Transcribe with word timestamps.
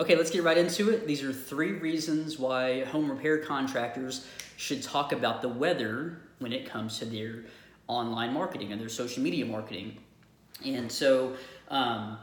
Okay, 0.00 0.16
let's 0.16 0.30
get 0.30 0.42
right 0.42 0.56
into 0.56 0.90
it. 0.90 1.06
These 1.06 1.22
are 1.22 1.32
three 1.32 1.72
reasons 1.72 2.38
why 2.38 2.84
home 2.84 3.10
repair 3.10 3.38
contractors 3.38 4.26
should 4.56 4.82
talk 4.82 5.12
about 5.12 5.42
the 5.42 5.48
weather 5.48 6.18
when 6.38 6.52
it 6.52 6.64
comes 6.64 6.98
to 7.00 7.04
their 7.04 7.44
online 7.88 8.32
marketing 8.32 8.72
and 8.72 8.80
their 8.80 8.88
social 8.88 9.22
media 9.22 9.44
marketing. 9.44 9.98
And 10.64 10.90
so 10.90 11.34
um, 11.68 12.16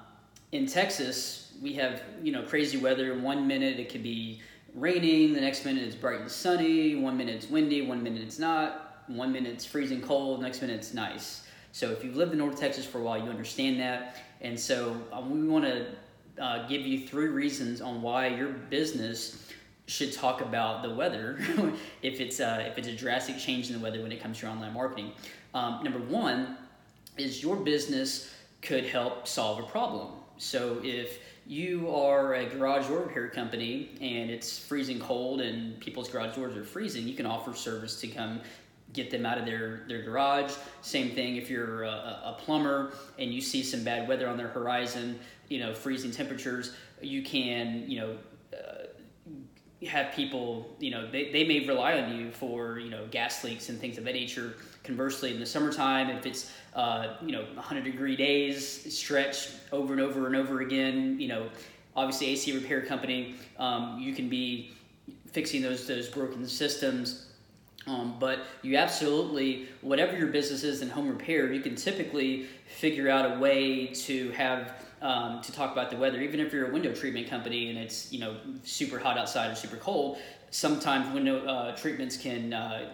in 0.51 0.65
Texas, 0.65 1.53
we 1.61 1.73
have 1.73 2.01
you 2.23 2.31
know 2.31 2.41
crazy 2.41 2.77
weather. 2.77 3.13
One 3.19 3.45
minute 3.45 3.79
it 3.79 3.89
could 3.89 4.03
be 4.03 4.41
raining, 4.73 5.33
the 5.33 5.41
next 5.41 5.63
minute 5.63 5.83
it's 5.83 5.95
bright 5.95 6.21
and 6.21 6.31
sunny, 6.31 6.95
one 6.95 7.17
minute 7.17 7.35
it's 7.35 7.49
windy, 7.49 7.83
one 7.83 8.01
minute 8.01 8.23
it's 8.23 8.39
not, 8.39 9.03
one 9.07 9.31
minute 9.31 9.53
it's 9.53 9.65
freezing 9.65 10.01
cold, 10.01 10.41
next 10.41 10.61
minute 10.61 10.75
it's 10.75 10.93
nice. 10.95 11.45
So 11.71 11.91
if 11.91 12.03
you've 12.03 12.15
lived 12.15 12.31
in 12.31 12.39
North 12.39 12.59
Texas 12.59 12.85
for 12.85 12.97
a 12.97 13.03
while, 13.03 13.23
you 13.23 13.29
understand 13.29 13.79
that. 13.79 14.15
And 14.41 14.59
so 14.59 14.99
um, 15.11 15.29
we 15.29 15.47
want 15.47 15.65
to 15.65 15.85
uh, 16.39 16.67
give 16.67 16.81
you 16.81 17.07
three 17.07 17.27
reasons 17.27 17.81
on 17.81 18.01
why 18.01 18.27
your 18.27 18.49
business 18.49 19.47
should 19.87 20.13
talk 20.13 20.41
about 20.41 20.83
the 20.83 20.93
weather 20.93 21.39
if 22.01 22.19
it's 22.21 22.39
uh, 22.39 22.63
if 22.67 22.77
it's 22.77 22.87
a 22.87 22.95
drastic 22.95 23.37
change 23.37 23.67
in 23.67 23.73
the 23.73 23.79
weather 23.79 24.01
when 24.01 24.11
it 24.11 24.21
comes 24.21 24.37
to 24.39 24.45
your 24.45 24.55
online 24.55 24.73
marketing. 24.73 25.11
Um, 25.53 25.83
number 25.83 25.99
one 25.99 26.57
is 27.17 27.41
your 27.41 27.55
business 27.55 28.33
could 28.61 28.85
help 28.85 29.27
solve 29.27 29.59
a 29.59 29.63
problem. 29.63 30.09
So 30.37 30.79
if 30.83 31.19
you 31.47 31.93
are 31.93 32.35
a 32.35 32.45
garage 32.45 32.87
door 32.87 32.99
repair 32.99 33.29
company 33.29 33.89
and 33.99 34.29
it's 34.29 34.59
freezing 34.59 34.99
cold 34.99 35.41
and 35.41 35.79
people's 35.79 36.07
garage 36.07 36.35
doors 36.35 36.55
are 36.55 36.63
freezing, 36.63 37.07
you 37.07 37.15
can 37.15 37.25
offer 37.25 37.53
service 37.53 37.99
to 38.01 38.07
come 38.07 38.41
get 38.93 39.11
them 39.11 39.25
out 39.25 39.37
of 39.37 39.45
their, 39.45 39.81
their 39.87 40.01
garage. 40.01 40.53
Same 40.81 41.11
thing 41.11 41.35
if 41.35 41.49
you're 41.49 41.83
a, 41.83 41.87
a, 42.25 42.37
plumber 42.39 42.93
and 43.19 43.31
you 43.31 43.41
see 43.41 43.61
some 43.61 43.83
bad 43.83 44.07
weather 44.07 44.27
on 44.27 44.37
their 44.37 44.47
horizon, 44.47 45.19
you 45.47 45.59
know, 45.59 45.73
freezing 45.73 46.11
temperatures, 46.11 46.75
you 47.01 47.21
can, 47.21 47.85
you 47.87 47.99
know, 47.99 48.17
uh, 48.53 49.87
have 49.87 50.13
people, 50.13 50.75
you 50.79 50.91
know, 50.91 51.09
they, 51.09 51.31
they 51.31 51.45
may 51.45 51.65
rely 51.65 52.01
on 52.01 52.17
you 52.17 52.31
for, 52.31 52.79
you 52.79 52.89
know, 52.89 53.05
gas 53.11 53.43
leaks 53.43 53.69
and 53.69 53.79
things 53.79 53.97
of 53.97 54.03
that 54.03 54.13
nature. 54.13 54.55
Conversely, 54.83 55.33
in 55.33 55.39
the 55.39 55.45
summertime, 55.45 56.09
if 56.09 56.25
it's, 56.25 56.51
uh, 56.73 57.15
you 57.21 57.31
know, 57.31 57.43
100 57.53 57.83
degree 57.83 58.15
days 58.15 58.93
stretch 58.93 59.49
over 59.71 59.93
and 59.93 60.01
over 60.01 60.25
and 60.25 60.35
over 60.35 60.61
again, 60.61 61.19
you 61.19 61.27
know, 61.27 61.47
obviously 61.95 62.27
AC 62.27 62.53
repair 62.53 62.81
company, 62.81 63.35
um, 63.57 63.99
you 63.99 64.13
can 64.13 64.29
be 64.29 64.71
fixing 65.31 65.61
those, 65.61 65.85
those 65.85 66.09
broken 66.09 66.47
systems 66.47 67.28
um, 67.87 68.15
but 68.19 68.45
you 68.61 68.77
absolutely, 68.77 69.67
whatever 69.81 70.17
your 70.17 70.27
business 70.27 70.63
is 70.63 70.81
in 70.81 70.89
home 70.89 71.07
repair, 71.07 71.51
you 71.51 71.61
can 71.61 71.75
typically 71.75 72.47
figure 72.65 73.09
out 73.09 73.37
a 73.37 73.39
way 73.39 73.87
to 73.87 74.31
have 74.31 74.85
um, 75.01 75.41
to 75.41 75.51
talk 75.51 75.71
about 75.71 75.89
the 75.89 75.97
weather. 75.97 76.21
Even 76.21 76.39
if 76.39 76.51
you're 76.51 76.69
a 76.69 76.73
window 76.73 76.93
treatment 76.93 77.29
company 77.29 77.69
and 77.69 77.77
it's 77.77 78.11
you 78.11 78.19
know 78.19 78.35
super 78.63 78.99
hot 78.99 79.17
outside 79.17 79.51
or 79.51 79.55
super 79.55 79.77
cold, 79.77 80.19
sometimes 80.51 81.13
window 81.13 81.45
uh, 81.45 81.75
treatments 81.75 82.17
can 82.17 82.53
uh, 82.53 82.89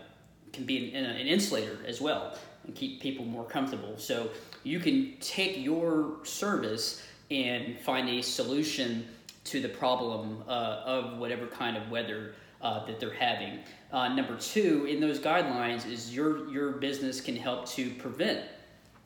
can 0.53 0.65
be 0.65 0.93
an, 0.93 1.05
an, 1.05 1.27
insulator 1.27 1.77
as 1.85 1.99
well 1.99 2.37
and 2.65 2.75
keep 2.75 3.01
people 3.01 3.25
more 3.25 3.43
comfortable. 3.43 3.97
So 3.97 4.29
you 4.63 4.79
can 4.79 5.15
take 5.19 5.57
your 5.57 6.17
service 6.23 7.03
and 7.31 7.77
find 7.79 8.07
a 8.09 8.21
solution 8.21 9.07
to 9.45 9.61
the 9.61 9.69
problem 9.69 10.43
uh, 10.47 10.81
of 10.85 11.17
whatever 11.17 11.47
kind 11.47 11.75
of 11.75 11.89
weather 11.91 12.35
uh, 12.65 12.83
that 12.87 12.99
they're 12.99 13.13
having. 13.13 13.59
Uh, 13.91 14.07
number 14.09 14.35
two, 14.37 14.85
in 14.89 14.99
those 14.99 15.19
guidelines, 15.19 15.89
is 15.89 16.13
your 16.13 16.49
your 16.49 16.71
business 16.71 17.21
can 17.21 17.35
help 17.35 17.67
to 17.69 17.91
prevent 17.91 18.41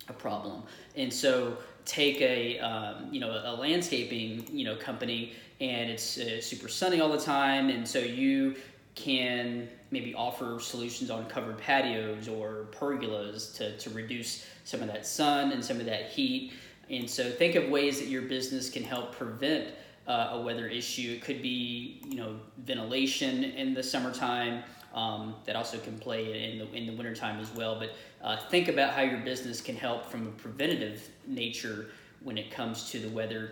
a 0.07 0.13
problem. 0.13 0.63
And 0.95 1.13
so, 1.13 1.57
take 1.83 2.21
a 2.21 2.57
um, 2.59 3.09
you 3.11 3.19
know 3.19 3.29
a 3.29 3.53
landscaping 3.53 4.47
you 4.49 4.63
know 4.63 4.77
company, 4.77 5.33
and 5.59 5.89
it's 5.89 6.17
uh, 6.17 6.39
super 6.39 6.69
sunny 6.69 7.01
all 7.01 7.11
the 7.11 7.19
time, 7.19 7.69
and 7.69 7.85
so 7.85 7.99
you 7.99 8.55
can 8.95 9.67
maybe 9.91 10.13
offer 10.15 10.59
solutions 10.59 11.09
on 11.09 11.25
covered 11.25 11.57
patios 11.57 12.27
or 12.27 12.67
pergolas 12.71 13.55
to, 13.55 13.75
to 13.77 13.89
reduce 13.89 14.45
some 14.63 14.81
of 14.81 14.87
that 14.87 15.05
sun 15.05 15.51
and 15.51 15.63
some 15.63 15.79
of 15.79 15.85
that 15.85 16.09
heat. 16.09 16.53
And 16.89 17.09
so 17.09 17.29
think 17.29 17.55
of 17.55 17.69
ways 17.69 17.99
that 17.99 18.07
your 18.07 18.23
business 18.23 18.69
can 18.69 18.83
help 18.83 19.15
prevent 19.15 19.69
uh, 20.09 20.31
a 20.33 20.41
weather 20.41 20.67
issue. 20.67 21.13
It 21.15 21.21
could 21.21 21.41
be, 21.41 22.01
you 22.05 22.15
know, 22.15 22.35
ventilation 22.57 23.43
in 23.43 23.73
the 23.73 23.83
summertime. 23.83 24.63
Um, 24.91 25.35
that 25.45 25.55
also 25.55 25.77
can 25.77 25.99
play 25.99 26.51
in 26.51 26.57
the 26.57 26.73
in 26.73 26.87
the 26.87 26.93
wintertime 26.93 27.39
as 27.39 27.53
well. 27.53 27.77
But 27.79 27.91
uh, 28.23 28.37
think 28.49 28.69
about 28.69 28.91
how 28.91 29.03
your 29.03 29.19
business 29.19 29.61
can 29.61 29.75
help 29.75 30.03
from 30.07 30.25
a 30.25 30.31
preventative 30.31 31.07
nature 31.27 31.91
when 32.23 32.39
it 32.39 32.49
comes 32.49 32.89
to 32.89 32.99
the 32.99 33.09
weather. 33.09 33.51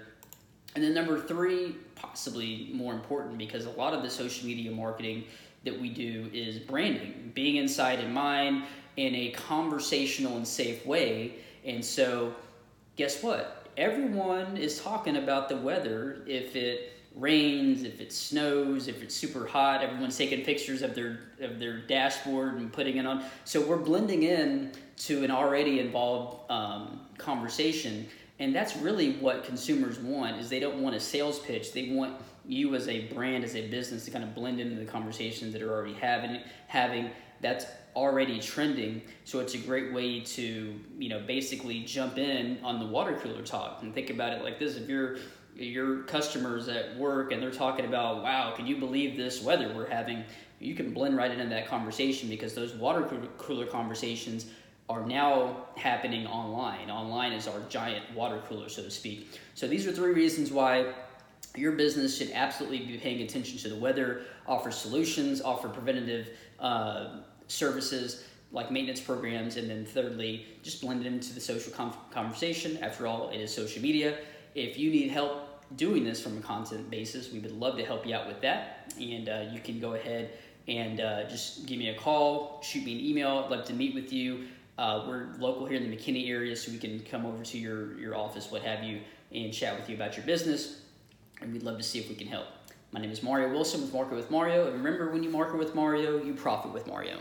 And 0.74 0.84
then 0.84 0.96
number 0.96 1.20
three, 1.20 1.76
possibly 1.94 2.70
more 2.74 2.94
important, 2.94 3.38
because 3.38 3.66
a 3.66 3.72
lot 3.72 3.94
of 3.94 4.02
the 4.02 4.10
social 4.10 4.48
media 4.48 4.72
marketing 4.72 5.26
that 5.64 5.80
we 5.80 5.90
do 5.90 6.30
is 6.34 6.58
branding, 6.58 7.32
being 7.36 7.58
inside 7.58 8.00
in 8.00 8.12
mind 8.12 8.64
in 8.96 9.14
a 9.14 9.30
conversational 9.30 10.38
and 10.38 10.48
safe 10.48 10.86
way. 10.88 11.36
And 11.66 11.86
so, 11.86 12.34
guess 12.96 13.22
what? 13.22 13.67
Everyone 13.78 14.58
is 14.58 14.82
talking 14.82 15.18
about 15.18 15.48
the 15.48 15.56
weather. 15.56 16.24
If 16.26 16.56
it 16.56 16.94
rains, 17.16 17.84
if 17.84 18.02
it 18.02 18.12
snows, 18.12 18.88
if 18.88 19.02
it's 19.02 19.16
super 19.16 19.46
hot, 19.46 19.84
everyone's 19.84 20.18
taking 20.18 20.44
pictures 20.44 20.82
of 20.82 20.96
their 20.96 21.20
of 21.40 21.60
their 21.60 21.80
dashboard 21.80 22.56
and 22.56 22.74
putting 22.74 22.98
it 22.98 23.06
on. 23.06 23.24
So 23.46 23.62
we're 23.62 23.78
blending 23.78 24.24
in 24.24 24.72
to 24.98 25.24
an 25.24 25.32
already 25.32 25.80
involved 25.80 26.52
um, 26.52 27.02
conversation, 27.18 28.08
and 28.40 28.54
that's 28.54 28.76
really 28.78 29.14
what 29.14 29.44
consumers 29.44 30.00
want. 30.00 30.40
Is 30.40 30.50
they 30.50 30.60
don't 30.60 30.82
want 30.82 30.96
a 30.96 31.00
sales 31.00 31.40
pitch. 31.40 31.74
They 31.74 31.90
want 31.90 32.16
you 32.46 32.76
as 32.76 32.88
a 32.88 33.08
brand, 33.14 33.44
as 33.44 33.56
a 33.56 33.68
business, 33.68 34.06
to 34.06 34.12
kind 34.12 34.24
of 34.24 34.34
blend 34.36 34.60
into 34.60 34.76
the 34.76 34.86
conversations 34.86 35.54
that 35.54 35.62
are 35.62 35.72
already 35.72 35.94
having 35.94 36.42
having. 36.68 37.10
That's 37.42 37.66
already 37.96 38.40
trending. 38.40 39.02
So 39.24 39.40
it's 39.40 39.54
a 39.56 39.58
great 39.58 39.92
way 39.92 40.22
to, 40.22 40.80
you 40.98 41.10
know, 41.10 41.20
basically 41.20 41.82
jump 41.82 42.18
in 42.18 42.60
on 42.64 42.80
the 42.80 42.86
water 42.86 43.18
cooler 43.22 43.42
talk 43.42 43.82
and 43.82 43.94
think 43.94 44.10
about 44.10 44.34
it 44.34 44.44
like 44.44 44.60
this. 44.60 44.76
If 44.76 44.88
you're 44.88 45.18
your 45.56 46.04
customers 46.04 46.68
at 46.68 46.96
work 46.98 47.32
and 47.32 47.42
they're 47.42 47.52
talking 47.52 47.86
about, 47.86 48.22
wow, 48.22 48.54
can 48.56 48.68
you 48.68 48.78
believe 48.78 49.18
this 49.18 49.42
weather 49.42 49.72
we're 49.76 49.90
having? 49.90 50.24
You 50.60 50.76
can 50.76 50.94
blend 50.94 51.18
right 51.18 51.32
into 51.32 51.48
that 51.48 51.68
conversation 51.68 52.30
because 52.30 52.54
those 52.54 52.74
water 52.74 53.04
cooler 53.38 53.66
conversations 53.66 54.48
are 54.90 55.06
now 55.06 55.66
happening 55.76 56.26
online. 56.28 56.90
Online 56.90 57.34
is 57.34 57.48
our 57.48 57.60
giant 57.70 58.06
water 58.16 58.42
cooler, 58.48 58.70
so 58.70 58.84
to 58.84 58.92
speak. 58.92 59.40
So 59.54 59.68
these 59.68 59.86
are 59.86 59.92
three 59.92 60.14
reasons 60.14 60.52
why 60.52 60.94
your 61.56 61.74
business 61.74 62.18
should 62.18 62.32
absolutely 62.32 62.86
be 62.86 62.98
paying 62.98 63.22
attention 63.22 63.58
to 63.60 63.70
the 63.70 63.76
weather, 63.76 64.22
offer 64.48 64.72
solutions, 64.72 65.42
offer 65.42 65.68
preventative 65.68 66.30
uh, 66.60 67.22
services 67.48 68.24
like 68.52 68.72
maintenance 68.72 69.02
programs, 69.02 69.58
and 69.58 69.70
then 69.70 69.86
thirdly, 69.86 70.46
just 70.64 70.82
blend 70.82 71.06
it 71.06 71.08
into 71.08 71.34
the 71.34 71.42
social 71.42 71.74
conversation. 72.12 72.78
After 72.82 73.06
all, 73.06 73.30
it 73.30 73.42
is 73.42 73.54
social 73.54 73.82
media. 73.82 74.20
If 74.56 74.78
you 74.78 74.90
need 74.90 75.10
help 75.10 75.76
doing 75.76 76.06
this 76.06 76.22
from 76.22 76.38
a 76.38 76.42
content 76.42 76.90
basis, 76.90 77.32
we 77.32 77.40
would 77.40 77.52
love 77.52 77.78
to 77.78 77.84
help 77.84 78.08
you 78.08 78.16
out 78.16 78.26
with 78.26 78.40
that. 78.42 78.94
And 79.02 79.28
uh, 79.28 79.46
you 79.52 79.60
can 79.60 79.82
go 79.82 79.96
ahead 79.96 80.32
and 80.70 81.02
uh, 81.02 81.24
just 81.28 81.66
give 81.66 81.78
me 81.78 81.90
a 81.90 81.96
call, 81.96 82.62
shoot 82.64 82.86
me 82.86 82.94
an 82.94 83.06
email. 83.06 83.44
I'd 83.44 83.52
love 83.52 83.66
to 83.66 83.74
meet 83.74 83.94
with 83.94 84.14
you. 84.14 84.48
Uh, 84.78 85.06
we're 85.08 85.28
local 85.40 85.66
here 85.66 85.78
in 85.78 85.90
the 85.90 85.96
McKinney 85.96 86.30
area, 86.30 86.56
so 86.56 86.72
we 86.72 86.78
can 86.78 87.00
come 87.00 87.26
over 87.26 87.44
to 87.44 87.58
your, 87.58 87.98
your 88.00 88.16
office, 88.16 88.52
what 88.52 88.62
have 88.62 88.84
you, 88.84 89.02
and 89.32 89.52
chat 89.52 89.78
with 89.80 89.90
you 89.90 89.96
about 89.96 90.16
your 90.16 90.26
business. 90.26 90.82
And 91.42 91.52
we'd 91.52 91.64
love 91.64 91.78
to 91.78 91.84
see 91.84 92.00
if 92.00 92.10
we 92.10 92.16
can 92.16 92.28
help. 92.28 92.46
My 92.92 93.02
name 93.02 93.12
is 93.12 93.24
Mario 93.24 93.50
Wilson 93.50 93.82
with 93.82 93.94
Market 93.94 94.16
with 94.16 94.32
Mario. 94.32 94.68
And 94.68 94.84
remember, 94.84 95.12
when 95.12 95.24
you 95.24 95.30
market 95.30 95.58
with 95.58 95.74
Mario, 95.74 96.24
you 96.24 96.34
profit 96.34 96.74
with 96.74 96.88
Mario. 96.88 97.18